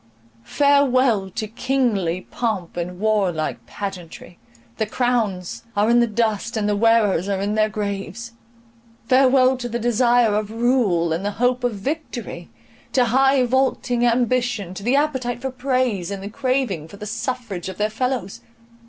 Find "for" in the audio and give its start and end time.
15.39-15.51, 16.87-16.97